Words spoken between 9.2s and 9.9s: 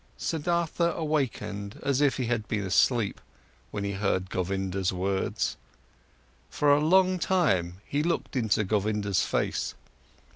face.